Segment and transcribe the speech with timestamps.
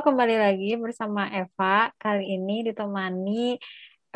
[0.00, 1.92] kembali lagi bersama Eva.
[2.00, 3.60] Kali ini ditemani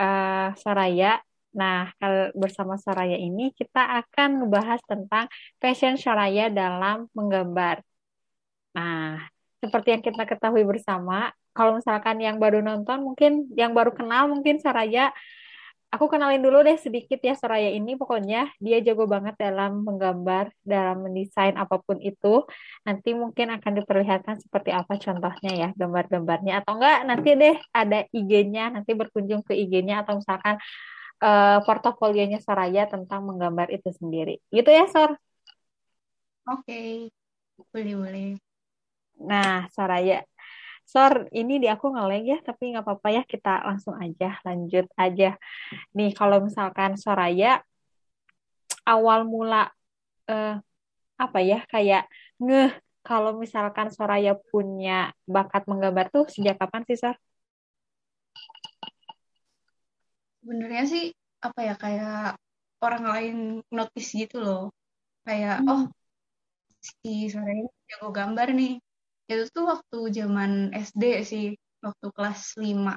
[0.01, 1.21] eh, Soraya.
[1.55, 1.93] Nah,
[2.35, 5.31] bersama Soraya ini kita akan membahas tentang
[5.63, 7.85] passion Soraya dalam menggambar.
[8.75, 9.23] Nah,
[9.63, 14.59] seperti yang kita ketahui bersama, kalau misalkan yang baru nonton, mungkin yang baru kenal, mungkin
[14.59, 15.15] Soraya
[15.95, 21.07] Aku kenalin dulu deh sedikit ya Soraya ini pokoknya dia jago banget dalam menggambar, dalam
[21.07, 22.43] mendesain apa pun itu.
[22.83, 28.75] Nanti mungkin akan diperlihatkan seperti apa contohnya ya gambar-gambarnya atau enggak nanti deh ada IG-nya
[28.75, 30.59] nanti berkunjung ke IG-nya atau misalkan
[31.23, 34.43] eh, portofolionya Soraya tentang menggambar itu sendiri.
[34.51, 35.15] Gitu ya Sor.
[36.51, 37.07] Oke,
[37.71, 38.29] boleh boleh.
[39.23, 40.27] Nah, Soraya,
[40.85, 45.35] Sor, ini di aku ngeleng ya, tapi nggak apa-apa ya, kita langsung aja, lanjut aja.
[45.97, 47.65] Nih, kalau misalkan Soraya
[48.85, 49.73] awal mula
[50.31, 50.55] eh,
[51.25, 52.03] apa ya kayak
[52.45, 52.71] ngeh
[53.05, 57.17] kalau misalkan Soraya punya bakat menggambar tuh sejak kapan sih Sor?
[60.41, 61.05] Sebenarnya sih
[61.41, 62.37] apa ya kayak
[62.85, 63.37] orang lain
[63.73, 64.63] notice gitu loh.
[65.25, 65.89] Kayak oh Hmm.
[66.85, 68.73] si sore ini jago gambar nih.
[69.31, 71.45] Itu tuh waktu zaman SD sih,
[71.85, 72.95] waktu kelas 5.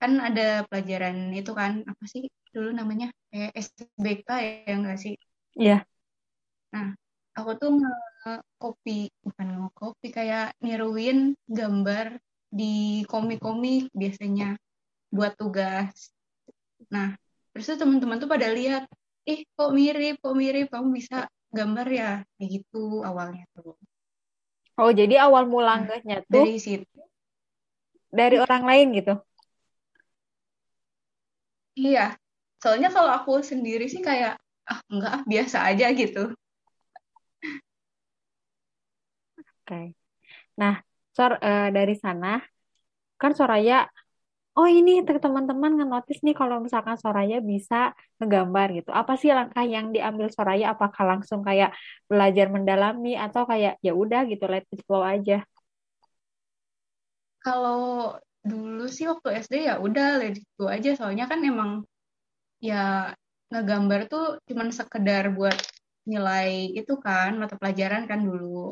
[0.00, 5.14] Kan ada pelajaran itu kan apa sih dulu namanya kayak SBK ya enggak sih?
[5.54, 5.86] Iya,
[6.74, 6.90] Nah,
[7.38, 12.18] aku tuh nge-copy bukan nge-copy kayak niruin gambar
[12.50, 14.58] di komik-komik biasanya
[15.14, 16.10] buat tugas.
[16.90, 17.14] Nah,
[17.54, 18.90] terus tuh teman-teman tuh pada lihat,
[19.30, 23.78] ih kok mirip, kok mirip, kamu bisa gambar ya, kayak gitu awalnya tuh.
[24.82, 26.98] Oh, jadi awal mula Nah, ngehnya tuh dari situ,
[28.18, 29.12] dari orang lain gitu.
[31.78, 32.16] iya.
[32.62, 36.32] Soalnya kalau aku sendiri sih kayak, ah enggak, ah, biasa aja gitu.
[39.64, 39.74] Oke.
[40.60, 40.74] Nah,
[41.16, 42.28] Sor eh, dari sana
[43.20, 43.74] kan Soraya
[44.58, 44.90] Oh ini
[45.24, 47.74] teman-teman ngenotis nih kalau misalkan Soraya bisa
[48.18, 48.90] ngegambar gitu.
[49.00, 50.64] Apa sih langkah yang diambil Soraya?
[50.74, 51.70] Apakah langsung kayak
[52.10, 55.34] belajar mendalami atau kayak ya udah gitu let it flow aja?
[57.44, 58.14] Kalau
[58.50, 61.70] dulu sih waktu SD ya udah let it go aja, soalnya kan emang
[62.68, 63.12] ya
[63.50, 65.56] ngegambar tuh cuman sekedar buat
[66.10, 66.48] nilai
[66.78, 68.70] itu kan, mata pelajaran kan dulu.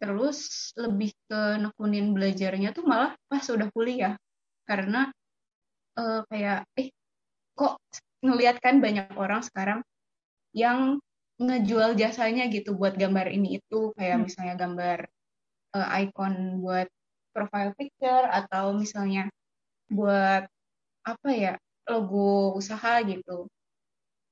[0.00, 0.38] Terus
[0.82, 4.14] lebih ke nekunin belajarnya tuh malah pas udah kuliah.
[4.64, 5.12] Karena
[6.00, 6.88] eh, kayak, eh
[7.54, 7.78] kok
[8.24, 9.80] ngelihat kan banyak orang sekarang
[10.56, 10.98] yang
[11.38, 13.92] ngejual jasanya gitu buat gambar ini itu.
[13.98, 14.24] Kayak Hmm.
[14.26, 14.98] misalnya gambar
[15.74, 16.88] eh, icon buat
[17.34, 19.26] profile picture atau misalnya
[19.90, 20.46] buat
[21.04, 21.54] apa ya,
[21.90, 23.50] logo usaha gitu.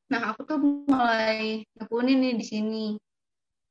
[0.08, 2.86] Nah, aku tuh mulai nekunin nih di sini.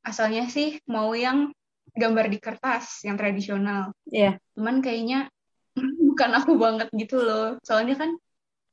[0.02, 1.54] Asalnya sih mau yang
[1.94, 3.94] gambar di kertas, yang tradisional.
[4.10, 4.38] Iya.
[4.58, 5.30] Cuman kayaknya
[6.10, 7.58] bukan aku banget gitu loh.
[7.64, 8.12] Soalnya kan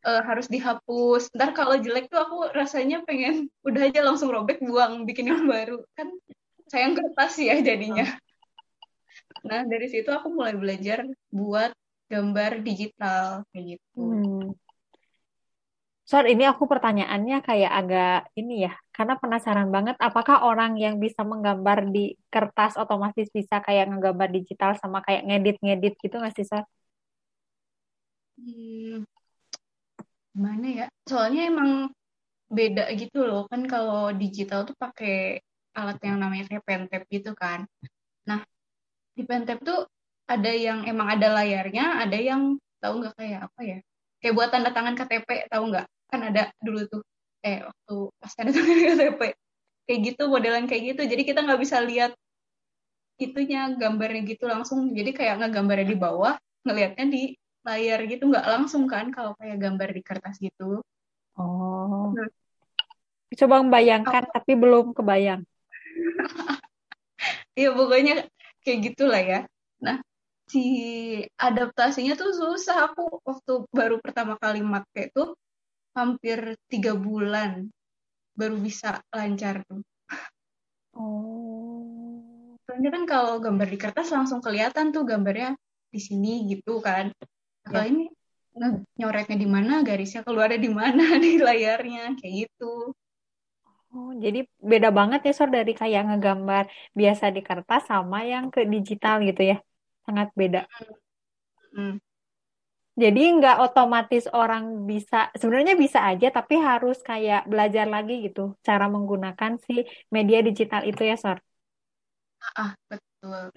[0.06, 1.30] eh, harus dihapus.
[1.34, 5.82] Ntar kalau jelek tuh aku rasanya pengen udah aja langsung robek buang, bikin yang baru.
[5.94, 6.12] Kan
[6.68, 8.06] sayang kertas ya jadinya.
[9.38, 11.70] Nah, dari situ aku mulai belajar buat
[12.10, 14.02] gambar digital kayak gitu.
[14.02, 14.50] Hmm.
[16.08, 21.20] Sor, ini aku pertanyaannya kayak agak ini ya, karena penasaran banget apakah orang yang bisa
[21.20, 26.64] menggambar di kertas otomatis bisa kayak ngegambar digital sama kayak ngedit-ngedit gitu nggak sih, Sor?
[30.34, 30.86] Gimana ya?
[31.10, 31.70] Soalnya emang
[32.48, 33.50] beda gitu loh.
[33.50, 35.42] Kan kalau digital tuh pakai
[35.74, 37.66] alat yang namanya kayak pentap gitu kan.
[38.28, 38.42] Nah,
[39.16, 39.86] di pentap tuh
[40.28, 43.78] ada yang emang ada layarnya, ada yang tahu nggak kayak apa ya?
[44.22, 45.86] Kayak buat tanda tangan KTP, tahu nggak?
[46.10, 47.02] Kan ada dulu tuh,
[47.46, 49.20] eh waktu pas tanda tangan KTP.
[49.88, 51.02] Kayak gitu, modelan kayak gitu.
[51.08, 52.12] Jadi kita nggak bisa lihat
[53.18, 54.94] itunya, gambarnya gitu langsung.
[54.94, 56.34] Jadi kayak ngegambarnya di bawah,
[56.66, 58.28] ngelihatnya di layar gitu.
[58.28, 60.82] Nggak langsung kan kalau kayak gambar di kertas gitu.
[61.38, 62.26] Oh, Nah,
[63.36, 65.42] coba membayangkan aku, tapi belum kebayang.
[67.60, 68.26] ya pokoknya
[68.64, 69.40] kayak gitulah ya.
[69.78, 70.02] Nah,
[70.48, 70.62] si
[71.36, 72.90] adaptasinya tuh susah.
[72.90, 75.36] Aku waktu baru pertama kali make tuh
[75.92, 77.68] hampir tiga bulan
[78.38, 79.82] baru bisa lancar tuh.
[80.94, 82.54] Oh.
[82.64, 85.58] Soalnya kan kalau gambar di kertas langsung kelihatan tuh gambarnya
[85.88, 87.10] di sini gitu kan.
[87.72, 87.84] Ya.
[87.90, 88.04] ini
[88.98, 92.92] nyoretnya di mana, garisnya keluarnya di mana di layarnya kayak gitu.
[93.88, 98.68] Oh, jadi beda banget ya, Sor, dari kayak ngegambar biasa di kertas sama yang ke
[98.68, 99.56] digital gitu ya.
[100.04, 100.68] Sangat beda.
[101.72, 101.96] Hmm.
[102.98, 108.90] Jadi nggak otomatis orang bisa, sebenarnya bisa aja, tapi harus kayak belajar lagi gitu, cara
[108.90, 111.38] menggunakan si media digital itu ya, Sor.
[112.58, 113.54] Ah, betul.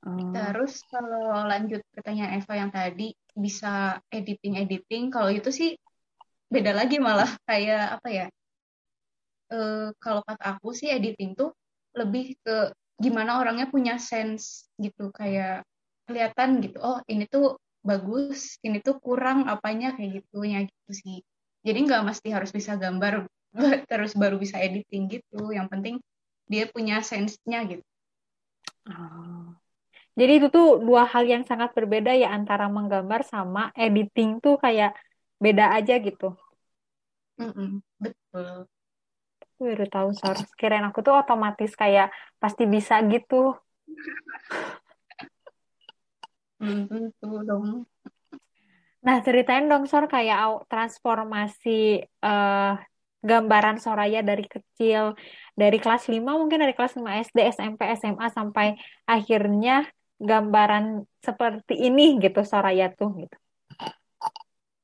[0.00, 0.32] Oh.
[0.32, 5.70] Terus kalau lanjut pertanyaan Eva yang tadi bisa editing editing, kalau itu sih
[6.50, 8.26] beda lagi malah kayak apa ya?
[9.50, 9.58] E,
[10.02, 11.54] kalau kata aku sih editing tuh
[11.94, 15.64] lebih ke gimana orangnya punya sense gitu kayak
[16.06, 16.78] kelihatan gitu.
[16.82, 21.16] Oh ini tuh bagus, ini tuh kurang apanya kayak gitu ya gitu sih.
[21.64, 23.28] Jadi nggak mesti harus bisa gambar
[23.90, 25.54] terus baru bisa editing gitu.
[25.54, 25.94] Yang penting
[26.50, 27.84] dia punya sense-nya gitu.
[28.90, 29.59] Oh.
[30.20, 34.92] Jadi itu tuh dua hal yang sangat berbeda ya antara menggambar sama editing tuh kayak
[35.40, 36.36] beda aja gitu.
[37.40, 38.68] Mm -mm, betul.
[39.56, 40.36] Baru tahu Sor.
[40.60, 43.56] Kirain aku tuh otomatis kayak pasti bisa gitu.
[46.60, 47.88] Tentu dong.
[49.00, 52.76] Nah, ceritain dong Sor kayak transformasi uh,
[53.24, 55.16] gambaran Soraya dari kecil,
[55.56, 58.76] dari kelas 5 mungkin dari kelas 5 SD, SMP, SMA sampai
[59.08, 59.88] akhirnya
[60.20, 63.36] gambaran seperti ini gitu Soraya tuh gitu.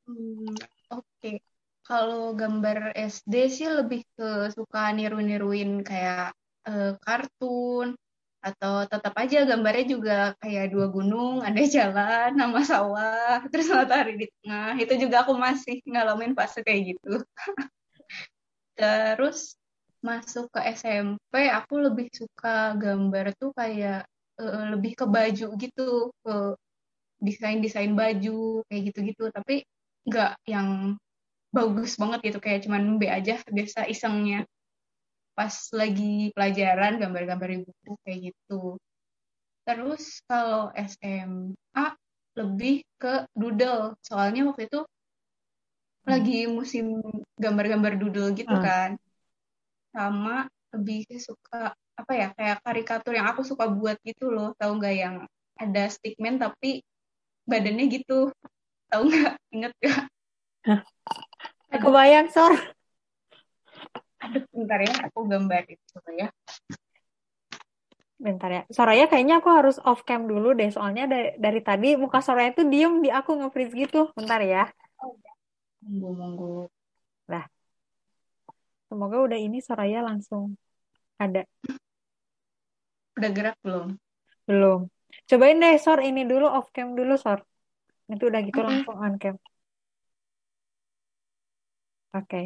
[0.09, 0.55] Hmm,
[0.89, 1.37] Oke, okay.
[1.85, 6.33] kalau gambar SD sih lebih ke suka niru-niruin kayak
[6.65, 7.99] uh, kartun
[8.39, 14.27] atau tetap aja gambarnya juga kayak dua gunung, ada jalan, nama sawah, terus matahari di
[14.41, 14.79] tengah.
[14.79, 17.21] Itu juga aku masih ngalamin fase kayak gitu.
[18.77, 19.57] Terus
[20.05, 24.07] masuk ke SMP, aku lebih suka gambar tuh kayak
[24.41, 26.35] uh, lebih ke baju gitu, ke
[27.21, 29.25] desain-desain baju kayak gitu-gitu.
[29.33, 29.65] Tapi
[30.07, 30.95] nggak yang
[31.51, 34.45] bagus banget gitu, kayak cuman B aja biasa isengnya.
[35.37, 38.81] Pas lagi pelajaran gambar-gambar di buku kayak gitu.
[39.67, 41.87] Terus kalau SMA
[42.37, 44.81] lebih ke doodle, soalnya waktu itu
[46.07, 47.03] lagi musim
[47.35, 48.63] gambar-gambar doodle gitu hmm.
[48.63, 48.91] kan
[49.91, 54.53] sama lebih suka apa ya kayak karikatur yang aku suka buat gitu loh.
[54.61, 55.17] Tahu nggak yang
[55.57, 56.85] ada stickman tapi
[57.49, 58.31] badannya gitu.
[58.93, 59.33] Tahu nggak?
[59.51, 60.01] Inget gak
[61.75, 62.53] aku bayang sor.
[64.21, 64.95] Aduh bentar ya.
[65.09, 66.29] Aku gambar itu ya.
[68.17, 68.63] Bentar ya.
[68.73, 70.73] Soraya kayaknya aku harus off cam dulu deh.
[70.73, 74.11] Soalnya dari, dari tadi muka Soraya itu diem di aku nge-freeze gitu.
[74.17, 74.69] Bentar ya.
[75.01, 75.33] Oh, ya.
[75.85, 76.55] Monggo, monggo.
[77.29, 77.45] Lah.
[78.89, 80.57] Semoga udah ini Soraya langsung
[81.21, 81.45] ada.
[83.17, 83.89] Udah gerak belum?
[84.45, 84.81] Belum.
[85.27, 87.41] Cobain deh Sor ini dulu off cam dulu Sor.
[88.07, 88.71] Itu udah gitu mm -hmm.
[88.71, 89.37] langsung on cam.
[92.15, 92.25] Oke.
[92.29, 92.45] Okay.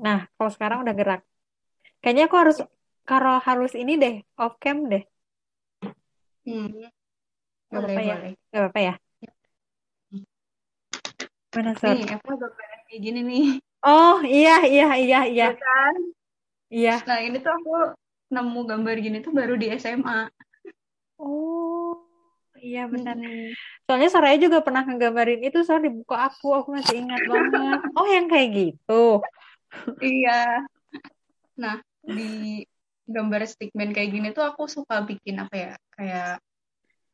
[0.00, 1.20] Nah, kalau sekarang udah gerak.
[2.00, 2.56] Kayaknya aku harus
[3.04, 5.04] kalau harus ini deh, off cam deh.
[6.48, 6.88] Hmm.
[7.70, 8.16] Gak apa-apa ya.
[8.50, 8.94] Gak apa-apa ya.
[11.50, 13.46] Mana Nih, aku gambar kayak gini nih.
[13.82, 15.46] Oh, iya, iya, iya, iya.
[15.50, 15.94] Iya kan?
[16.70, 16.94] Iya.
[17.08, 17.96] Nah, ini tuh aku
[18.30, 20.30] nemu gambar gini tuh baru di SMA.
[21.20, 22.00] Oh,
[22.56, 23.18] iya benar.
[23.18, 23.52] Hmm.
[23.84, 27.80] Soalnya Soraya juga pernah ngegambarin itu soal di buku aku, aku masih ingat banget.
[27.98, 29.02] Oh, yang kayak gitu.
[30.00, 30.64] iya.
[31.58, 32.64] Nah, di
[33.10, 35.72] gambar stickman kayak gini tuh aku suka bikin apa ya?
[35.92, 36.32] Kayak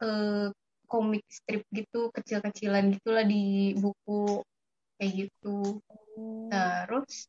[0.05, 0.49] eh,
[0.87, 4.41] komik strip gitu kecil-kecilan gitulah di buku
[4.97, 5.83] kayak gitu
[6.17, 6.49] hmm.
[6.49, 7.29] terus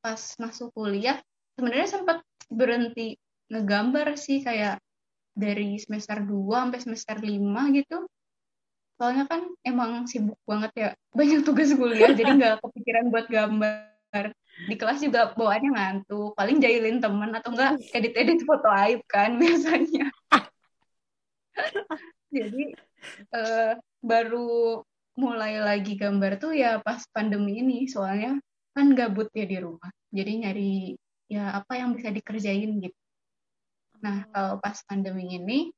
[0.00, 1.18] pas masuk kuliah
[1.58, 3.18] sebenarnya sempat berhenti
[3.50, 4.82] ngegambar sih kayak
[5.36, 7.98] dari semester 2 sampai semester 5 gitu.
[8.96, 14.24] Soalnya kan emang sibuk banget ya banyak tugas kuliah jadi nggak kepikiran buat gambar.
[14.56, 20.08] Di kelas juga bawaannya ngantuk paling jahilin temen atau enggak edit-edit foto aib kan biasanya.
[22.32, 22.72] Jadi
[23.36, 24.80] uh, baru
[25.16, 28.40] mulai lagi gambar tuh ya pas pandemi ini soalnya
[28.72, 29.92] kan gabut ya di rumah.
[30.08, 30.72] Jadi nyari
[31.26, 33.00] ya apa yang bisa dikerjain gitu.
[34.02, 35.70] Nah kalau pas pandemi ini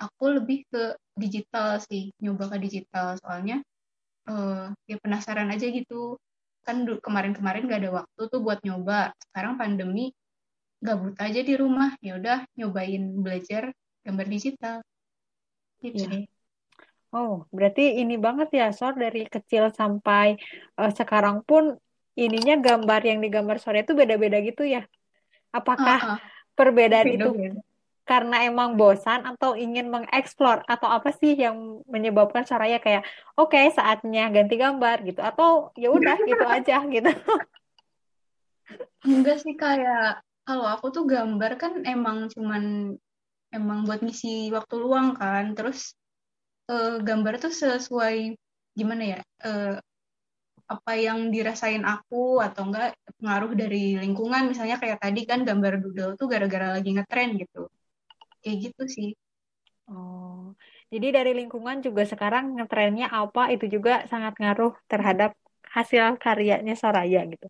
[0.00, 3.20] aku lebih ke digital sih nyoba ke digital.
[3.20, 3.62] Soalnya
[4.26, 6.16] uh, ya penasaran aja gitu.
[6.60, 9.16] Kan kemarin-kemarin gak ada waktu tuh buat nyoba.
[9.16, 10.12] Sekarang pandemi
[10.80, 11.94] gabut aja di rumah.
[12.00, 13.72] Ya udah nyobain belajar
[14.04, 14.76] gambar digital.
[15.80, 16.04] Gitu.
[16.04, 16.28] Ya.
[17.10, 20.38] Oh, berarti ini banget ya, Sor, dari kecil sampai
[20.78, 21.74] uh, sekarang pun
[22.18, 24.86] ininya gambar yang digambar sore itu beda-beda gitu ya.
[25.50, 26.20] Apakah uh, uh.
[26.54, 27.30] perbedaan beda, itu
[28.10, 33.06] karena emang bosan atau ingin mengeksplor atau apa sih yang menyebabkan caranya kayak
[33.38, 37.10] oke okay, saatnya ganti gambar gitu atau ya udah gitu aja gitu.
[39.06, 42.94] Enggak sih kayak kalau aku tuh gambar kan emang cuman
[43.54, 45.54] emang buat ngisi waktu luang kan.
[45.54, 45.94] Terus
[46.66, 48.34] uh, gambar tuh sesuai
[48.74, 49.78] gimana ya uh,
[50.74, 52.86] apa yang dirasain aku atau enggak
[53.18, 57.58] pengaruh dari lingkungan misalnya kayak tadi kan gambar doodle tuh gara-gara lagi ngetren gitu
[58.42, 59.10] kayak gitu sih
[59.90, 60.54] Oh,
[60.92, 65.30] jadi dari lingkungan juga sekarang ngetrennya apa itu juga sangat ngaruh terhadap
[65.74, 67.46] hasil karyanya Soraya gitu.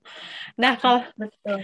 [0.62, 1.60] Nah, kalau Betul.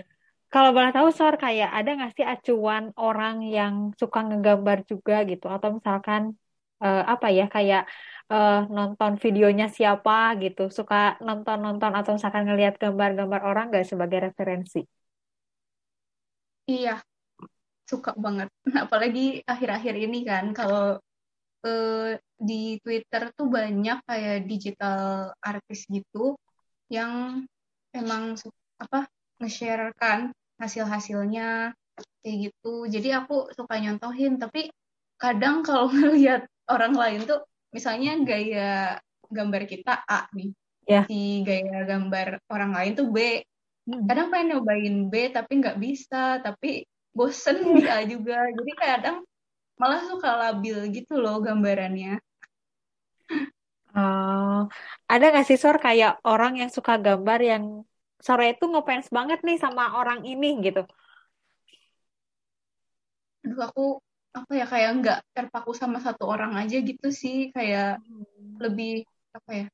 [0.53, 5.47] kalau boleh tahu Sor kayak ada nggak sih acuan orang yang suka ngegambar juga gitu
[5.55, 6.23] atau misalkan
[6.85, 7.81] eh, apa ya kayak
[8.33, 14.79] eh, nonton videonya siapa gitu, suka nonton-nonton atau misalkan ngelihat gambar-gambar orang nggak sebagai referensi?
[16.71, 16.91] Iya,
[17.91, 18.49] suka banget.
[18.85, 20.99] Apalagi akhir-akhir ini kan, kalau
[21.67, 22.19] eh,
[22.49, 26.37] di Twitter tuh banyak kayak digital artis gitu
[26.93, 27.45] yang
[27.97, 28.37] emang
[28.85, 29.09] apa
[29.41, 30.21] nge-share kan
[30.63, 31.75] hasil-hasilnya
[32.23, 32.87] kayak gitu.
[32.95, 34.71] Jadi aku suka nyontohin, tapi
[35.23, 37.41] kadang kalau ngelihat orang lain tuh
[37.75, 38.63] misalnya gaya
[39.37, 40.51] gambar kita A nih,
[40.87, 41.07] Ya.
[41.09, 41.15] si
[41.49, 43.19] gaya gambar orang lain tuh B.
[43.87, 44.07] Hmm.
[44.09, 46.69] Kadang pengen nyobain B tapi nggak bisa, tapi
[47.17, 48.35] bosen di A juga.
[48.59, 49.17] Jadi kadang
[49.81, 52.21] malah suka labil gitu loh gambarannya.
[53.99, 54.53] Oh,
[55.13, 57.65] ada nggak sih Sor kayak orang yang suka gambar yang
[58.27, 60.81] sore itu ngefans banget nih sama orang ini gitu?
[63.45, 63.83] Aduh aku
[64.37, 68.05] apa ya kayak nggak terpaku sama satu orang aja gitu sih, kayak
[68.61, 69.67] lebih apa ya?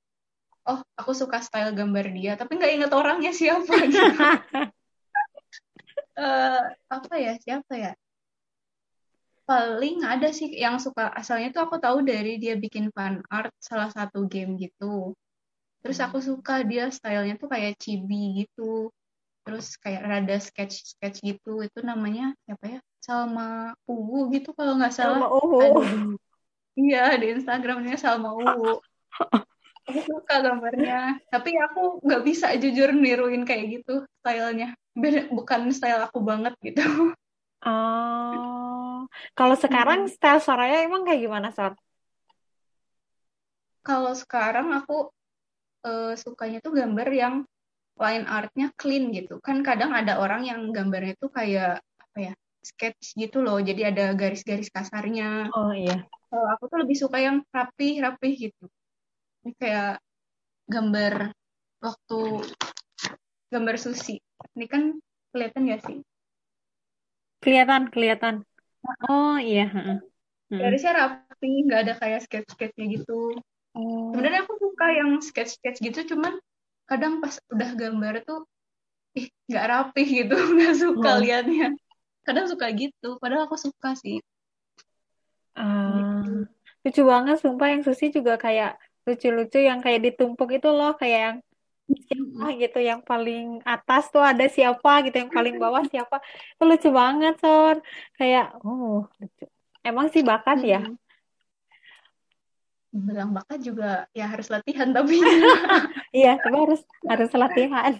[0.62, 4.14] Oh, aku suka style gambar dia, tapi nggak inget orangnya siapa gitu.
[6.14, 7.35] Eh, apa ya?
[7.42, 7.92] Siapa ya?
[9.42, 13.90] Paling ada sih yang suka asalnya tuh aku tahu dari dia bikin fan art salah
[13.90, 15.19] satu game gitu.
[15.83, 18.95] Terus aku suka dia stylenya tuh kayak chibi gitu.
[19.42, 21.66] Terus kayak rada sketch-sketch gitu.
[21.66, 22.81] Itu namanya siapa ya?
[23.02, 25.18] Salma Uwu gitu kalau nggak salah.
[25.18, 25.59] Sama Uwu.
[25.59, 25.82] Ada
[26.78, 28.78] iya di Instagramnya Salma Uwu.
[29.90, 31.18] Aku suka gambarnya.
[31.26, 34.78] Tapi aku nggak bisa jujur niruin kayak gitu stylenya.
[34.94, 36.82] Beda, bukan style aku banget gitu.
[37.66, 39.06] Oh,
[39.38, 40.11] kalau sekarang Hmm.
[40.14, 41.73] style Soraya emang kayak gimana Sor?
[43.82, 45.11] Kalau sekarang aku
[45.87, 47.35] eh, sukanya tuh gambar yang
[48.02, 49.38] line artnya clean gitu.
[49.47, 51.92] Kan kadang ada orang yang gambarnya tuh kayak ya
[52.62, 53.59] sketch gitu loh.
[53.59, 55.50] Jadi ada garis-garis kasarnya.
[55.52, 56.07] Oh iya.
[56.31, 58.64] Kalau aku tuh lebih suka yang rapih-rapih gitu.
[59.45, 60.00] Ini kayak
[60.71, 61.35] gambar
[61.83, 62.21] waktu
[63.52, 64.23] gambar sushi.
[64.57, 64.97] Ini kan
[65.35, 65.99] kelihatan gak sih?
[67.42, 68.47] Kelihatan, kelihatan.
[69.11, 69.66] Oh iya.
[69.66, 69.99] heeh.
[70.52, 70.61] Hmm.
[70.61, 73.40] Garisnya rapi, nggak ada kayak sketch-sketchnya gitu.
[73.73, 74.12] Oh.
[74.12, 76.37] Sebenarnya aku suka yang sketch-sketch gitu, cuman
[76.85, 78.45] kadang pas udah gambar tuh
[79.16, 81.21] ih nggak rapih gitu, nggak suka Hmm.
[81.25, 81.69] liatnya.
[82.23, 84.23] Kadang suka gitu, padahal aku suka sih.
[85.59, 86.23] Ah,
[86.87, 91.38] lucu banget, sumpah yang sushi juga kayak lucu-lucu yang kayak ditumpuk itu loh, kayak yang
[92.07, 96.23] siapa gitu, yang paling atas tuh ada siapa gitu, yang paling bawah siapa.
[96.57, 97.83] Itu lucu banget, Sor.
[98.17, 99.45] Kayak, oh, lucu.
[99.83, 100.83] Emang sih bakat ya?
[102.95, 105.19] Bilang bakat juga ya harus latihan tapi.
[106.14, 107.93] Iya, tapi harus harus latihan.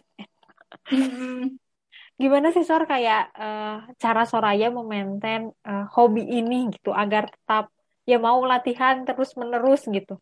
[2.23, 7.75] Gimana sih Sor kayak eh, cara Soraya memaintain eh, hobi ini gitu agar tetap
[8.07, 10.15] ya mau latihan terus menerus gitu.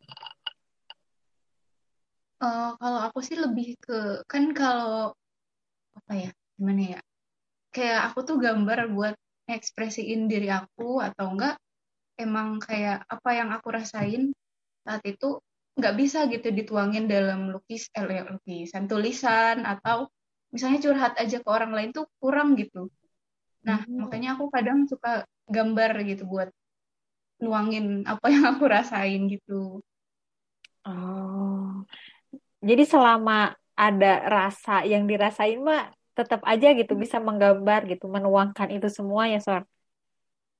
[2.40, 5.12] Eh, kalau aku sih lebih ke kan kalau
[5.92, 7.00] apa ya gimana ya
[7.68, 9.14] kayak aku tuh gambar buat
[9.44, 11.60] ekspresiin diri aku atau enggak
[12.16, 14.32] emang kayak apa yang aku rasain
[14.88, 15.36] saat itu
[15.76, 20.08] nggak bisa gitu dituangin dalam lukis eh, lukisan tulisan atau
[20.54, 22.78] misalnya curhat aja ke orang lain tuh kurang gitu.
[23.68, 24.02] Nah Hmm.
[24.02, 25.10] makanya aku kadang suka
[25.56, 26.48] gambar gitu buat
[27.44, 29.82] nuangin apa yang aku rasain gitu.
[30.86, 31.84] Oh,
[32.68, 33.32] jadi selama
[33.84, 35.80] ada rasa yang dirasain mah
[36.18, 39.62] tetap aja gitu bisa menggambar gitu, menuangkan itu semua ya Sor.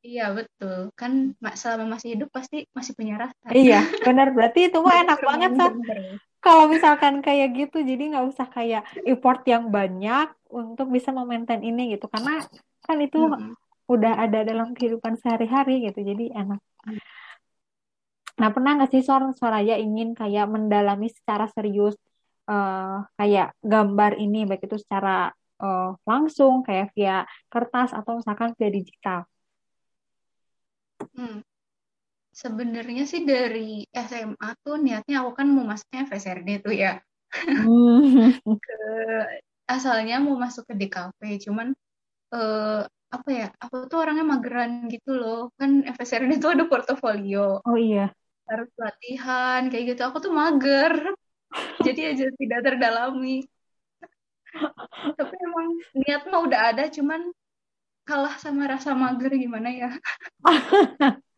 [0.09, 0.76] iya betul.
[1.00, 3.47] Kan ma- selama masih hidup pasti masih punya rasa.
[3.59, 3.75] Iya,
[4.06, 4.26] benar.
[4.37, 5.73] Berarti itu mah enak banget Sor.
[6.44, 10.26] Kalau misalkan kayak gitu, jadi nggak usah kayak effort yang banyak
[10.61, 12.30] untuk bisa memaintain ini gitu, karena
[12.87, 13.56] kan itu Mm-mm.
[13.94, 16.61] udah ada dalam kehidupan sehari-hari gitu, jadi enak.
[18.40, 21.94] Nah, pernah nggak sih Sor, Soraya ingin kayak mendalami secara serius
[22.50, 25.11] eh, kayak gambar ini, baik itu secara
[25.62, 27.14] eh, langsung kayak via
[27.52, 29.20] kertas atau misalkan via digital?
[31.16, 31.40] Hmm.
[32.30, 37.02] Sebenarnya sih dari SMA tuh niatnya aku kan mau masuknya FSRD tuh ya.
[37.34, 38.34] Hmm.
[38.58, 38.78] Ke
[39.66, 41.68] asalnya mau masuk ke DKV, cuman
[42.34, 43.46] eh, apa ya?
[43.62, 45.50] Aku tuh orangnya mageran gitu loh.
[45.58, 48.10] Kan FSRD tuh ada portofolio, Oh iya.
[48.50, 50.02] harus latihan kayak gitu.
[50.06, 50.94] Aku tuh mager.
[51.87, 53.42] Jadi aja tidak terdalami.
[55.18, 57.30] Tapi emang niat mah udah ada, cuman
[58.06, 59.90] kalah sama rasa mager gimana ya?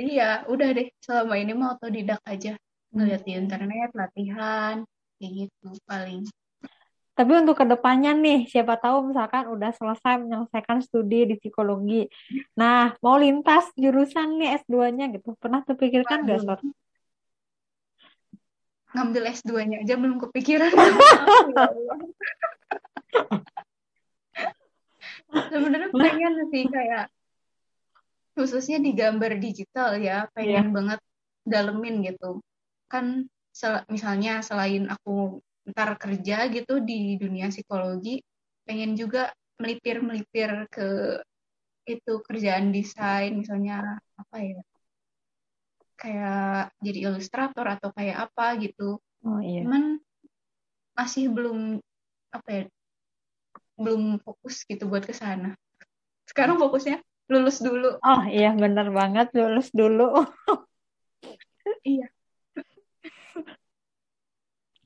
[0.00, 2.56] iya udah deh selama ini mau otodidak aja
[2.90, 4.82] ngeliat di internet latihan
[5.20, 6.26] kayak gitu paling
[7.10, 12.08] Tapi untuk ke depannya nih, siapa tahu misalkan udah selesai menyelesaikan studi di psikologi.
[12.56, 15.36] Nah, mau lintas jurusan nih S2-nya gitu.
[15.36, 16.64] Pernah terpikirkan nggak, Sor?
[18.90, 20.90] ngambil S2-nya aja belum kepikiran Ya
[25.50, 27.06] sebenarnya pengen sih kayak
[28.40, 31.00] khususnya di gambar digital ya pengen banget
[31.44, 32.40] dalemin gitu.
[32.88, 38.24] Kan sel- misalnya selain aku ntar kerja gitu di dunia psikologi
[38.64, 39.28] pengen juga
[39.60, 41.20] melipir-melipir ke
[41.84, 44.60] itu kerjaan desain misalnya apa ya
[46.00, 48.96] kayak jadi ilustrator atau kayak apa gitu.
[49.20, 49.68] Oh iya.
[49.68, 50.00] cuman
[50.96, 51.76] masih belum
[52.32, 52.64] apa ya
[53.76, 55.56] belum fokus gitu buat ke sana.
[56.24, 59.26] Sekarang fokusnya lulus dulu Oh iya, bener banget.
[59.38, 60.02] Lulus dulu.
[61.86, 62.06] iya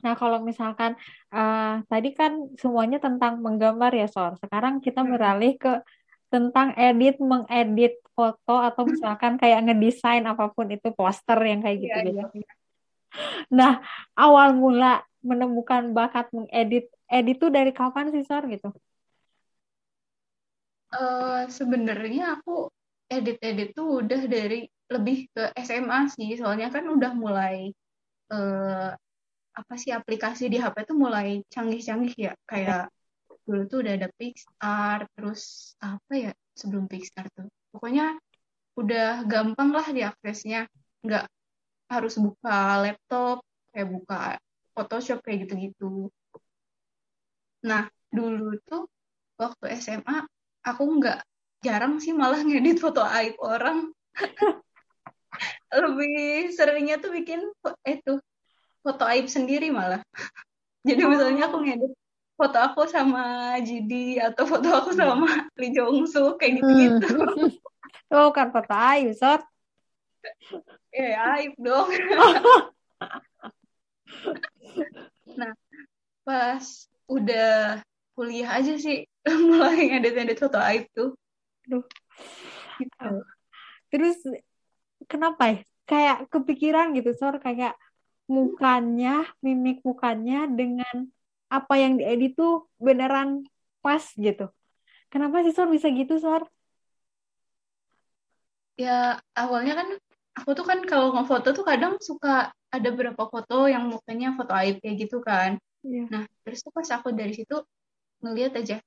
[0.04, 0.92] Nah, kalau misalkan
[1.32, 4.36] eh, tadi kan semuanya tentang menggambar ya, Sor.
[4.36, 5.80] Sekarang kita beralih ke
[6.28, 11.84] tentang edit, mengedit foto atau misalkan kayak ngedesain apa pun itu poster yang kayak iya
[11.88, 12.20] gitu-gitu.
[12.20, 12.52] iya iya.
[13.48, 13.72] Nah,
[14.12, 18.68] awal mula menemukan bakat mengedit, edit tuh dari kapan sih, Sor gitu?
[20.94, 22.70] Eh, sebenarnya aku
[23.10, 24.62] edit-edit tuh udah dari
[24.94, 26.30] lebih ke SMA sih.
[26.38, 27.56] Soalnya kan udah mulai
[28.32, 28.88] eh,
[29.60, 32.32] apa sih aplikasi di HP tuh mulai canggih-canggih ya.
[32.46, 32.82] Kayak
[33.46, 35.42] dulu tuh udah ada Pixar terus
[35.82, 37.48] apa ya sebelum Pixar tuh.
[37.74, 38.14] Pokoknya
[38.78, 40.70] udah gampang lah diaksesnya.
[41.04, 41.26] Nggak
[41.90, 43.42] harus buka laptop
[43.74, 44.16] kayak buka
[44.74, 46.11] Photoshop kayak gitu-gitu.
[47.68, 47.83] Nah
[48.14, 48.87] dulu tuh
[49.42, 50.22] waktu SMA
[50.64, 51.20] aku nggak
[51.61, 53.92] jarang sih malah ngedit foto aib orang
[55.74, 57.44] lebih seringnya tuh bikin
[57.85, 58.12] itu
[58.81, 60.00] foto aib sendiri malah
[60.85, 61.64] jadi misalnya aku Oh.
[61.64, 61.92] ngedit
[62.35, 64.98] foto aku sama Jidi atau foto aku Iya.
[65.07, 66.98] sama Lee Jong Suk kayak Hmm.
[66.98, 67.14] gitu-gitu
[68.14, 69.42] Oh, kan foto Ayu, Sor.
[70.94, 71.88] eh aib dong
[75.35, 75.50] nah
[76.22, 76.62] pas
[77.11, 77.83] udah
[78.14, 79.03] kuliah aja sih
[79.48, 81.10] mulai ngedit-ngedit foto aib tuh
[81.68, 81.84] Aduh.
[82.80, 83.24] gitu
[83.92, 84.18] Terus
[85.06, 85.56] kenapa ya?
[85.87, 87.76] Kayak kepikiran gitu, Sor, kayak
[88.26, 91.12] mukanya, mimik mukanya dengan
[91.52, 93.44] apa yang diedit tuh beneran
[93.84, 94.48] pas gitu.
[95.12, 96.42] Kenapa sih, Sor, bisa gitu, Sor?
[98.74, 99.88] ya awalnya kan
[100.34, 104.82] aku tuh kan kalau ngefoto tuh kadang suka ada beberapa foto yang mukanya foto aib
[104.82, 106.08] kayak gitu kan Iya.
[106.10, 107.54] nah terus tuh pas aku dari situ
[108.24, 108.80] ngeliat aja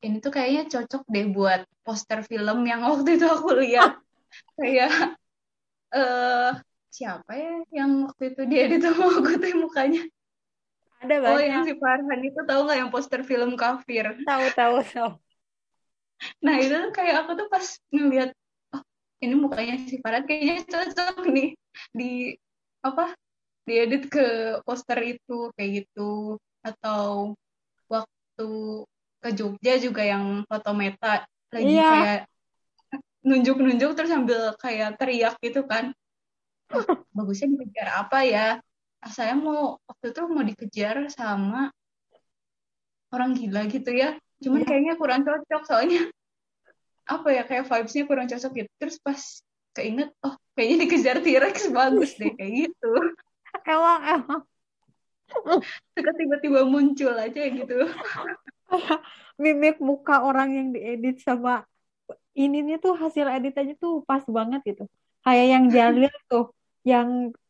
[0.00, 4.00] ini tuh kayaknya cocok deh buat poster film yang waktu itu aku lihat.
[4.58, 5.16] Kayak
[5.90, 6.52] eh
[6.90, 10.02] siapa ya yang waktu itu dia di sama aku tuh mukanya.
[11.00, 11.72] Ada oh yang banyak.
[11.72, 14.04] si Farhan itu tahu nggak yang poster film kafir?
[14.24, 15.10] Tahu, tahu, tahu.
[16.44, 18.30] nah itu tuh kayak aku tuh pas ngeliat
[18.76, 18.82] oh
[19.24, 21.50] ini mukanya si Farhan kayaknya cocok nih.
[21.92, 22.36] Di
[22.84, 23.12] apa
[23.64, 26.36] diedit ke poster itu kayak gitu.
[26.60, 27.36] Atau
[27.88, 28.48] waktu
[29.20, 31.88] ke Jogja juga yang foto meta lagi Iya.
[31.92, 32.20] kayak
[33.20, 35.92] nunjuk-nunjuk terus sambil kayak teriak gitu kan.
[36.72, 38.46] Oh, bagusnya dikejar apa ya?
[39.00, 41.68] Ah, saya mau waktu itu mau dikejar sama
[43.12, 44.16] orang gila gitu ya.
[44.40, 44.68] Cuman Iya.
[44.72, 46.08] kayaknya kurang cocok soalnya.
[47.10, 48.70] Apa ya kayak vibes-nya kurang cocok gitu.
[48.78, 49.18] Terus pas
[49.74, 52.92] keinget oh kayaknya dikejar T-Rex bagus deh kayak gitu.
[53.66, 54.42] Emang, emang.
[55.94, 57.86] Tiba-tiba muncul aja gitu
[58.70, 58.98] Kayak
[59.42, 61.66] mimik muka orang yang diedit sama
[62.38, 64.84] ininya tuh hasil editannya tuh pas banget gitu.
[65.26, 66.44] Kayak yang Jalil tuh,
[66.86, 67.08] yang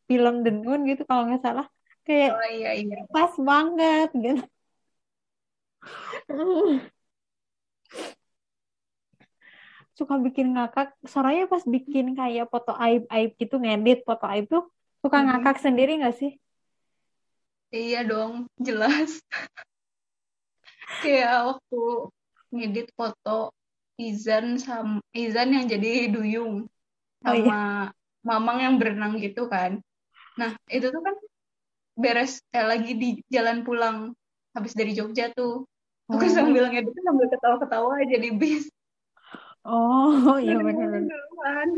[0.09, 1.67] film Denun gitu kalau nggak salah.
[2.07, 4.41] Kayak oh iya iya pas banget gitu.
[9.97, 10.97] Suka bikin ngakak.
[11.05, 14.63] Soraya pas bikin kayak foto aib-aib gitu, ngedit foto aib tuh
[15.01, 15.25] suka Mhm.
[15.27, 16.31] ngakak sendiri nggak sih?
[17.71, 19.23] iya dong jelas
[20.99, 21.81] kayak waktu
[22.51, 23.55] ngedit foto
[23.95, 26.67] Izan sama Izan yang jadi Duyung
[27.21, 27.47] Oh iya.
[27.47, 27.61] sama
[28.21, 29.79] Mamang yang berenang gitu kan
[30.35, 31.15] nah itu tuh kan
[31.95, 34.15] beres eh, lagi di jalan pulang
[34.51, 35.67] habis dari Jogja tuh
[36.11, 38.67] aku Oh, sambil ngedit sambil ketawa-ketawa aja di bis
[39.63, 41.69] oh iya duluan.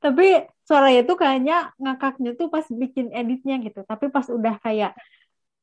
[0.00, 3.84] Tapi Soraya tuh kayaknya ngakaknya tuh pas bikin editnya gitu.
[3.84, 4.92] Tapi pas udah kayak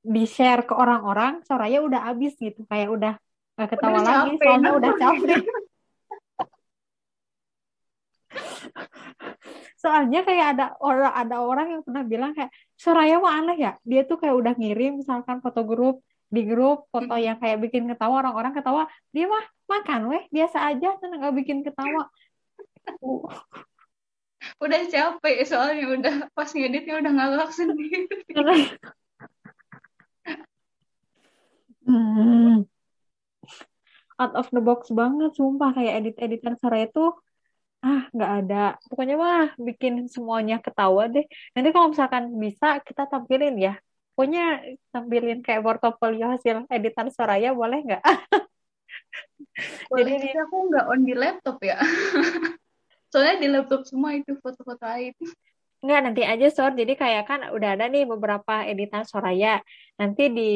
[0.01, 2.65] di share ke orang-orang Soraya udah abis gitu.
[2.65, 3.13] Kayak udah
[3.57, 4.45] gak ketawa udah lagi capek.
[4.45, 5.41] soalnya udah capek.
[9.81, 13.71] Soalnya kayak ada orang ada orang yang pernah bilang kayak Soraya mah aneh ya?
[13.85, 18.25] Dia tuh kayak udah ngirim misalkan foto grup di grup foto yang kayak bikin ketawa
[18.25, 18.85] orang-orang ketawa.
[19.13, 22.09] Dia mah makan weh biasa aja tenang nggak bikin ketawa?
[24.57, 28.09] Udah capek soalnya udah pas ngeditnya udah ngalak sendiri.
[31.91, 32.55] hmm.
[34.21, 35.75] out of the box banget sumpah.
[35.75, 37.11] Kayak edit-editan Soraya tuh
[37.81, 38.63] ah nggak ada.
[38.87, 41.25] Pokoknya mah bikin semuanya ketawa deh.
[41.53, 43.73] Nanti kalau misalkan bisa kita tampilin ya.
[44.15, 44.61] Pokoknya
[44.93, 48.03] tampilin kayak portofolio hasil editan Soraya boleh nggak?
[49.97, 51.77] Jadi aku nggak on di laptop ya.
[53.11, 55.17] Soalnya di laptop semua itu foto-foto aib
[55.81, 56.77] Enggak, nanti aja Sor.
[56.77, 59.61] Jadi kayak kan udah ada nih beberapa editan Soraya.
[59.97, 60.51] Nanti di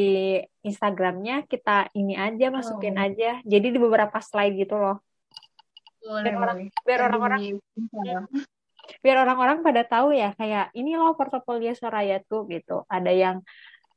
[0.61, 3.05] Instagramnya kita ini aja masukin oh.
[3.09, 3.41] aja.
[3.41, 5.01] Jadi di beberapa slide gitu loh
[6.05, 7.41] boleh, biar orang biar orang-orang
[9.03, 13.41] biar orang-orang pada tahu ya kayak ini loh portofolio Soraya tuh gitu ada yang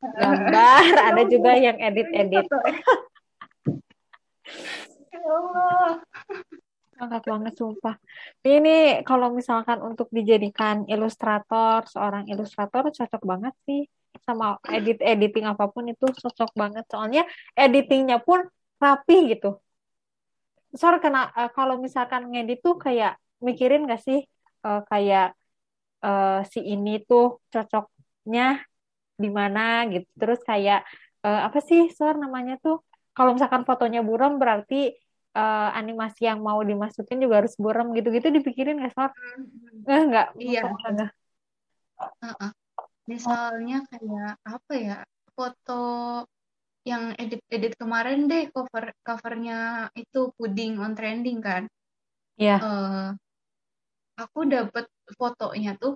[0.01, 2.49] gambar ada juga yang edit-edit
[5.12, 6.01] ya Allah
[6.98, 7.94] Angkat banget sumpah.
[8.42, 13.87] Ini kalau misalkan untuk dijadikan ilustrator, seorang ilustrator cocok banget sih
[14.26, 16.84] sama edit editing apa pun itu cocok banget.
[16.90, 17.22] Soalnya
[17.54, 18.42] editingnya pun
[18.82, 19.62] rapi gitu
[20.74, 24.20] sorry kena uh, kalau misalkan ngedit tuh kayak mikirin gak sih
[24.66, 25.32] uh, kayak
[26.04, 28.61] uh, si ini tuh cocoknya
[29.18, 30.84] di mana gitu terus kayak
[31.24, 32.84] uh, apa sih sor namanya tuh
[33.16, 34.94] kalau misalkan fotonya buram berarti
[35.35, 39.85] uh, animasi yang mau dimasukin juga harus buram gitu-gitu dipikirin gak sor hmm.
[39.85, 41.11] nggak nggak iya enggak.
[41.99, 42.51] Uh -uh.
[43.09, 44.99] misalnya kayak apa ya
[45.35, 45.83] foto
[46.87, 51.69] yang edit-edit kemarin deh cover covernya itu puding on trending kan.
[52.41, 52.57] Iya.
[52.57, 52.61] Yeah.
[52.64, 53.09] Uh,
[54.19, 55.95] aku dapat fotonya tuh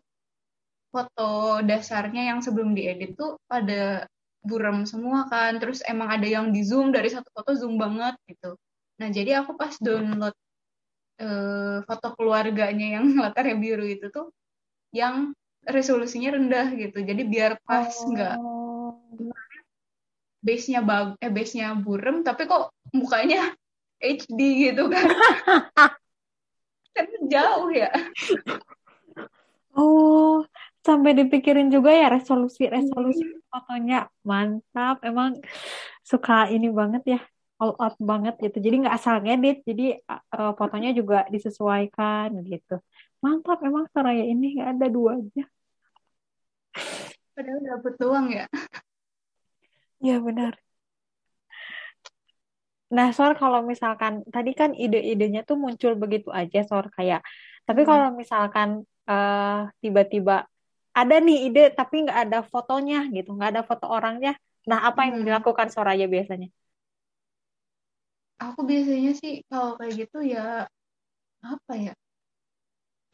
[0.92, 4.04] foto dasarnya yang sebelum diedit tuh pada
[4.44, 5.56] buram semua kan.
[5.56, 8.54] Terus emang ada yang di zoom dari satu foto zoom banget gitu.
[9.00, 10.36] Nah jadi aku pas download
[11.22, 14.34] uh, foto keluarganya yang latarnya biru itu tuh
[14.92, 15.32] yang
[15.64, 17.00] resolusinya rendah gitu.
[17.00, 18.98] Jadi biar pas nggak oh.
[20.42, 23.54] base-nya bag eh base-nya burem tapi kok mukanya
[24.02, 25.06] HD gitu kan.
[26.92, 27.88] Kan jauh ya.
[29.72, 30.44] Oh
[30.82, 33.48] sampai dipikirin juga ya resolusi resolusi hmm.
[33.48, 34.10] fotonya.
[34.26, 35.40] Mantap emang
[36.02, 37.20] suka ini banget ya
[37.62, 42.82] all out banget gitu jadi nggak asal ngedit jadi uh, fotonya juga disesuaikan gitu
[43.22, 45.44] mantap emang Soraya ini nggak ada dua aja
[47.38, 48.46] padahal dapet doang ya
[50.02, 50.52] Iya benar.
[52.92, 57.24] Nah, Sor, kalau misalkan tadi kan ide-idenya tuh muncul begitu aja, Sor, kayak.
[57.64, 57.88] Tapi hmm.
[57.88, 58.68] kalau misalkan
[59.08, 60.44] uh, tiba-tiba
[60.92, 64.36] ada nih ide tapi nggak ada fotonya gitu, nggak ada foto orangnya.
[64.68, 65.26] Nah, apa yang hmm.
[65.30, 66.52] dilakukan Soraya biasanya?
[68.42, 70.66] Aku biasanya sih kalau kayak gitu ya
[71.42, 71.94] apa ya?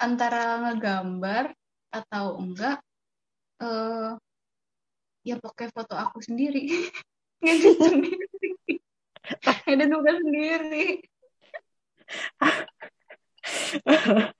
[0.00, 1.52] Antara ngegambar
[1.92, 2.80] atau enggak
[3.60, 4.16] uh,
[5.26, 6.64] ya pakai foto aku sendiri.
[7.44, 8.26] Ngedit sendiri.
[9.68, 9.90] Ngedit
[10.24, 10.86] sendiri.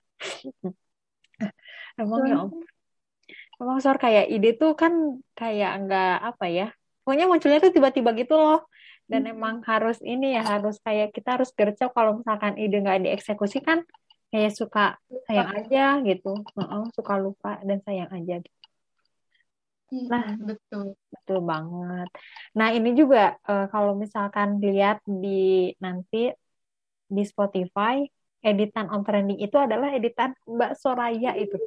[1.99, 2.47] Emang ya
[3.59, 6.67] emang sor kayak ide tuh kan kayak enggak apa ya
[7.03, 8.59] pokoknya munculnya tuh tiba-tiba gitu loh
[9.09, 13.65] dan emang harus ini ya harus kayak kita harus gercep kalau misalkan ide nggak dieksekusi
[13.65, 13.81] kan
[14.29, 18.59] kayak suka sayang aja gitu uh -uh, suka lupa dan sayang aja gitu
[19.89, 20.93] Nah, betul.
[21.09, 22.09] Betul banget.
[22.53, 26.29] Nah, ini juga uh, kalau misalkan dilihat di nanti
[27.09, 28.05] di Spotify,
[28.45, 31.57] editan on trending itu adalah editan Mbak Soraya itu.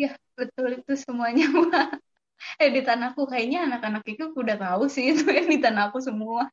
[0.00, 1.44] Ya, betul itu semuanya.
[2.64, 6.48] editan aku kayaknya anak-anak itu udah tahu sih itu editan aku semua.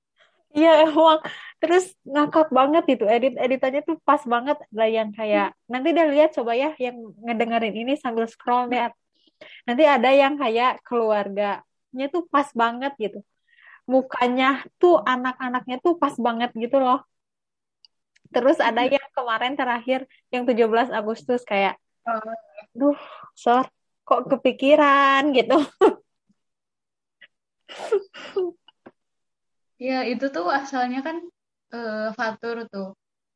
[0.56, 1.20] Iya emang.
[1.60, 4.58] Terus ngakak banget itu edit editannya tuh pas banget.
[4.72, 8.88] Lah yang kayak nanti udah lihat coba ya yang ngedengerin ini sambil scroll deh
[9.68, 13.20] nanti ada yang kayak keluarganya tuh pas banget gitu.
[13.86, 17.04] Mukanya tuh anak-anaknya tuh pas banget gitu loh.
[18.32, 18.92] Terus ada hmm.
[18.96, 20.00] yang kemarin terakhir
[20.34, 21.76] yang 17 Agustus kayak
[22.08, 22.36] oh.
[22.72, 23.00] duh
[23.36, 23.68] sor
[24.06, 25.58] kok kepikiran gitu
[29.82, 31.18] ya itu tuh asalnya kan
[31.74, 32.94] uh, Fatur tuh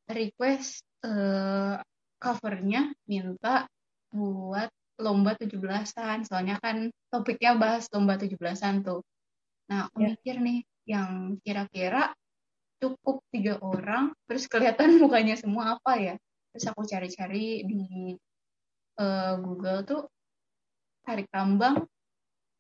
[0.08, 1.82] request uh,
[2.20, 3.66] covernya minta
[4.10, 6.28] buat lomba 17-an.
[6.28, 9.00] Soalnya kan topiknya bahas lomba 17-an tuh.
[9.72, 10.12] Nah, aku yeah.
[10.12, 12.12] mikir nih yang kira-kira
[12.84, 16.16] cukup tiga orang, terus kelihatan mukanya semua apa ya?
[16.50, 17.82] terus aku cari-cari di
[18.98, 20.02] uh, Google tuh
[21.10, 21.90] tarik tambang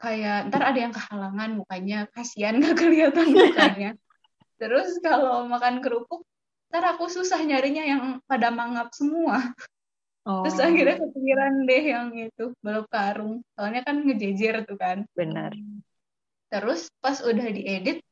[0.02, 3.92] kayak ntar ada yang kehalangan mukanya kasihan gak kelihatan mukanya.
[4.60, 6.26] Terus kalau makan kerupuk
[6.74, 9.54] ntar aku susah nyarinya yang pada mangap semua.
[10.28, 10.46] Oh.
[10.46, 13.42] terus akhirnya kepikiran deh yang itu balap karung.
[13.56, 15.08] Soalnya kan ngejejer tuh kan.
[15.18, 15.58] Benar.
[16.54, 18.04] Terus pas udah diedit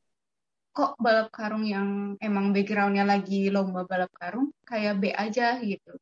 [0.74, 5.94] kok balap karung yang emang backgroundnya lagi lomba balap karung kayak B aja gitu.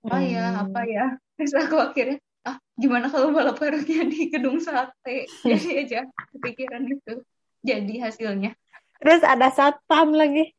[0.00, 0.28] Apa hmm.
[0.30, 1.06] ya apa ya?
[1.36, 5.26] Terus aku akhirnya ah gimana kalau balap karungnya di gedung sate?
[5.50, 6.00] Jadi aja
[6.32, 7.14] kepikiran itu.
[7.66, 8.54] Jadi hasilnya.
[9.02, 10.54] Terus ada satpam lagi.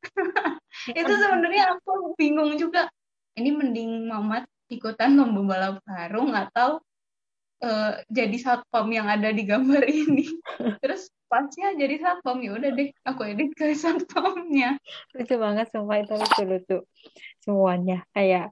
[0.98, 2.88] Itu sebenarnya aku bingung juga.
[3.36, 6.80] Ini mending Mamat ikutan lomba balap karung atau
[7.60, 10.26] uh, jadi satpam yang ada di gambar ini.
[10.82, 12.40] Terus pasnya jadi satpam.
[12.40, 14.80] Ya udah deh aku edit ke satpamnya.
[15.14, 16.78] Lucu banget sumpah itu lucu lucu
[17.44, 18.02] semuanya.
[18.16, 18.50] Kayak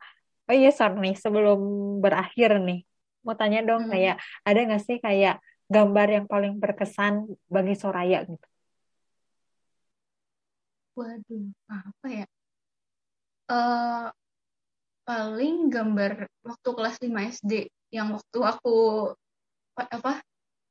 [0.48, 1.60] oh iya Sor nih sebelum
[2.00, 2.82] berakhir nih
[3.22, 3.92] mau tanya dong hmm.
[3.92, 8.46] kayak ada nggak sih kayak gambar yang paling berkesan bagi Soraya gitu
[10.96, 12.26] waduh apa ya
[13.52, 14.08] uh,
[15.04, 17.52] paling gambar waktu kelas 5 SD
[17.92, 18.76] yang waktu aku
[19.78, 20.20] apa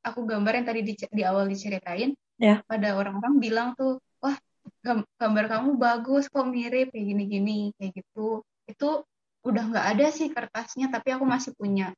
[0.03, 2.61] aku gambar yang tadi di, di awal diceritain ya.
[2.67, 4.35] pada orang-orang bilang tuh wah
[5.17, 8.89] gambar kamu bagus kok mirip kayak gini-gini kayak gitu itu
[9.47, 11.95] udah nggak ada sih kertasnya tapi aku masih punya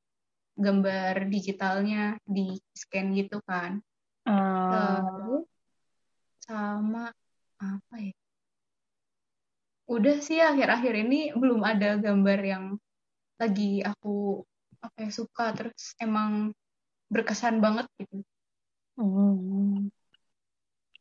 [0.53, 3.81] gambar digitalnya di scan gitu kan
[4.29, 5.41] uh.
[6.45, 7.09] sama
[7.59, 8.15] apa ya
[9.89, 12.65] udah sih akhir-akhir ini belum ada gambar yang
[13.41, 14.45] lagi aku
[14.79, 16.53] apa ya suka terus emang
[17.09, 18.21] berkesan banget gitu.
[18.95, 19.89] Hmm.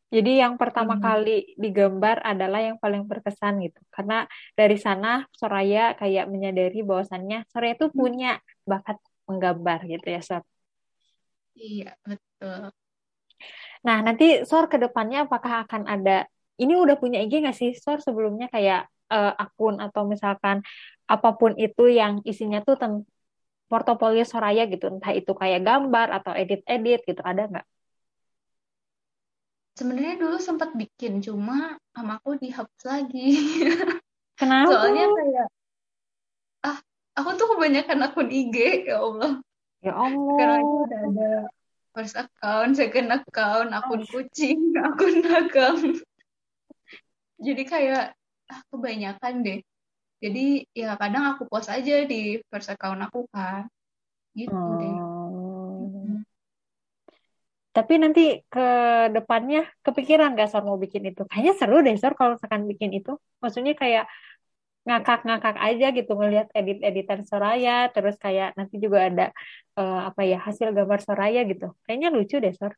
[0.09, 1.05] Jadi yang pertama hmm.
[1.05, 3.77] kali digambar adalah yang paling berkesan gitu.
[3.93, 4.25] Karena
[4.57, 7.97] dari sana Soraya kayak menyadari bahwasannya Soraya itu hmm.
[7.97, 8.97] punya bakat
[9.29, 10.43] menggambar gitu ya Sor.
[11.53, 12.73] Iya betul.
[13.85, 16.25] Nah nanti Sor ke depannya apakah akan ada
[16.57, 20.65] ini udah punya IG nggak sih Sor sebelumnya kayak uh, akun atau misalkan
[21.05, 22.77] apa pun itu yang isinya tuh
[23.69, 27.67] portofolio Soraya gitu, entah itu kayak gambar atau edit-edit gitu, ada nggak?
[29.79, 33.31] Sebenarnya dulu sempat bikin, cuma sama aku dihapus lagi.
[34.39, 34.75] Kenapa?
[34.75, 35.49] Soalnya kayak,
[36.67, 36.79] ah,
[37.15, 39.33] aku tuh kebanyakan akun IG, ya Allah.
[39.79, 40.35] Ya Allah.
[40.35, 41.31] Karena udah ada
[41.95, 46.03] first account, second account, akun kucing, akun dagang.
[47.39, 48.19] Jadi kayak,
[48.51, 49.63] ah, kebanyakan deh
[50.19, 53.71] jadi ya kadang aku post aja di first account aku kan
[54.35, 54.75] gitu oh.
[54.79, 54.95] deh.
[57.79, 58.67] Tapi nanti ke
[59.15, 63.15] depannya kepikiran gak Sor mau bikin itu kayaknya seru deh Sor kalau misalkan bikin itu
[63.39, 64.11] maksudnya kayak
[64.83, 69.27] ngakak-ngakak aja gitu ngelihat edit-editan Soraya terus kayak nanti juga ada
[69.79, 72.75] uh, apa ya hasil gambar Soraya gitu kayaknya lucu deh Sor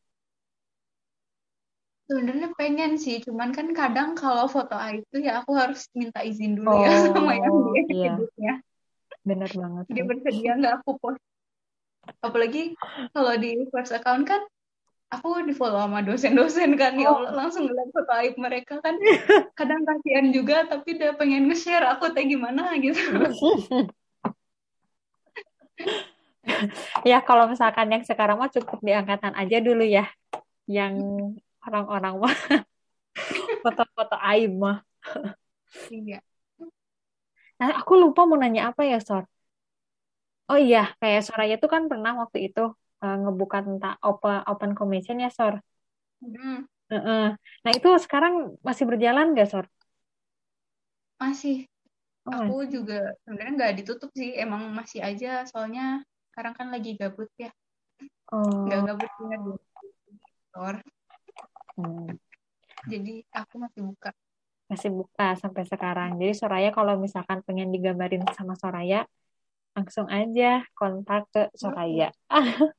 [2.10, 6.82] Sebenarnya pengen sih, cuman kan kadang kalau foto itu ya aku harus minta izin dulu
[6.82, 8.10] ya oh, sama yang dia iya.
[8.18, 8.52] editnya.
[9.22, 9.84] Benar banget.
[9.94, 11.22] Dia bersedia nggak aku post.
[12.18, 12.74] Apalagi
[13.14, 14.42] kalau di first account kan
[15.10, 16.94] aku di follow sama dosen-dosen kan.
[16.94, 17.20] Ya oh.
[17.20, 18.94] Allah langsung ngeliat foto aib mereka kan.
[19.58, 22.98] Kadang kasihan juga tapi dia pengen nge-share aku teh gimana gitu.
[27.08, 30.04] Ya kalau misalkan yang sekarang mah cukup di angkatan aja dulu ya.
[30.68, 31.00] Yang
[31.64, 32.36] orang-orang mah.
[33.64, 34.84] Foto-foto aib mah.
[35.88, 36.20] Iya.
[37.56, 39.24] Nah aku lupa mau nanya apa ya Sor?
[40.52, 45.18] Oh iya kayak Soraya tuh kan pernah waktu itu uh, ngebuka tentang open open commission
[45.20, 45.60] ya Sor
[46.22, 46.64] hmm.
[46.64, 47.26] uh -uh.
[47.36, 49.66] nah itu sekarang masih berjalan gak Sor
[51.20, 51.68] masih
[52.24, 52.70] oh, aku masih.
[52.80, 56.00] juga sebenarnya nggak ditutup sih emang masih aja soalnya
[56.32, 57.52] sekarang kan lagi gabut ya
[58.32, 58.64] oh.
[58.64, 59.52] nggak gabut ya di
[61.80, 62.12] Hmm.
[62.88, 64.10] Jadi aku masih buka.
[64.70, 66.16] Masih buka sampai sekarang.
[66.20, 69.04] Jadi Soraya kalau misalkan pengen digambarin sama Soraya,
[69.74, 72.10] langsung aja kontak ke Soraya.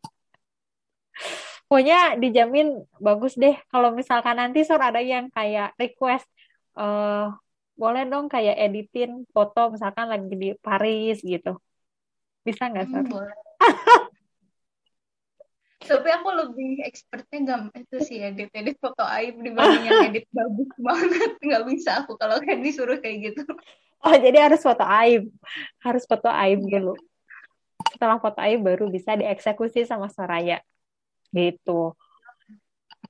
[1.72, 3.56] Pokoknya dijamin bagus deh.
[3.72, 6.28] Kalau misalkan nanti Sor ada yang kayak request,
[6.76, 7.32] uh,
[7.80, 11.56] boleh dong kayak editin foto misalkan lagi di Paris gitu.
[12.44, 13.04] Bisa nggak Sor?
[13.08, 13.38] Hmm, boleh.
[15.82, 20.72] tapi aku lebih expertnya gak itu sih edit edit foto aib dibanding yang edit bagus
[20.78, 23.44] banget nggak bisa aku kalau kayak disuruh kayak gitu
[24.06, 25.30] oh jadi harus foto aib.
[25.86, 26.94] Harus foto aib dulu.
[27.94, 30.62] Setelah foto aib baru bisa dieksekusi sama Soraya.
[31.34, 31.96] Gitu.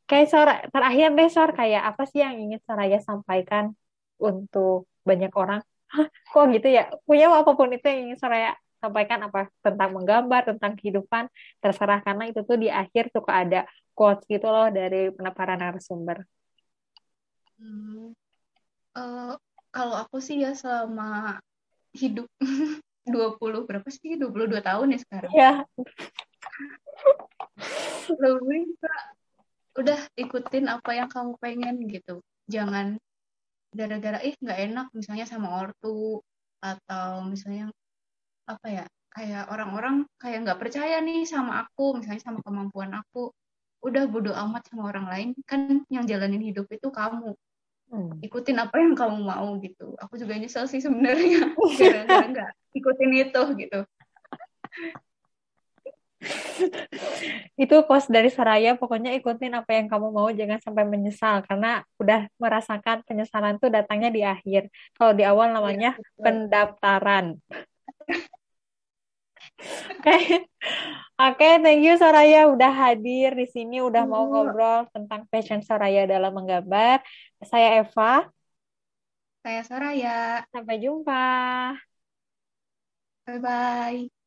[0.08, 1.50] Kayak Sor terakhir deh Sor.
[1.56, 3.76] Kayak apa sih yang ingin Soraya sampaikan
[4.20, 5.62] untuk banyak orang?
[6.32, 6.88] Kok gitu ya?
[7.04, 8.52] Punya apa pun itu yang ingin Soraya
[8.82, 11.32] sampaikan apa tentang menggambar tentang kehidupan
[11.64, 12.00] terserah.
[12.04, 13.60] Karena itu tuh di akhir suka ada
[13.96, 16.26] quotes gitu loh dari para narasumber.
[17.62, 18.18] Hmm.
[18.98, 19.38] uh,
[19.72, 21.40] kalau aku sih ya selama
[21.96, 22.28] hidup
[23.08, 24.20] 20 berapa sih?
[24.20, 25.32] 22 tahun ya sekarang.
[25.34, 25.54] Ya.
[28.12, 28.78] Lebih
[29.72, 32.20] udah ikutin apa yang kamu pengen gitu.
[32.52, 33.00] Jangan
[33.72, 36.20] gara-gara ih nggak enak misalnya sama ortu
[36.60, 37.72] atau misalnya
[38.44, 43.32] apa ya kayak orang-orang kayak nggak percaya nih sama aku misalnya sama kemampuan aku.
[43.82, 47.34] Udah bodo amat sama orang lain kan yang jalanin hidup itu kamu
[47.92, 48.24] hmm.
[48.24, 49.94] ikutin apa yang kamu mau gitu.
[50.00, 51.52] Aku juga nyesel sih sebenarnya.
[51.80, 53.80] Gara-gara nggak ikutin itu gitu.
[57.58, 61.44] Itu kos dari Saraya pokoknya ikutin apa yang kamu mau jangan sampai menyesal.
[61.44, 64.72] Karena udah merasakan penyesalan tuh datangnya di akhir.
[64.96, 67.38] Kalau di awal namanya ya, pendaftaran
[69.62, 70.24] Oke, okay.
[71.16, 76.34] okay, thank you Soraya udah hadir di sini, udah mau ngobrol tentang passion Soraya dalam
[76.34, 77.06] menggambar.
[77.46, 78.26] Saya Eva.
[79.42, 80.46] Saya Soraya.
[80.50, 81.26] Sampai jumpa.
[83.26, 84.21] Bye bye.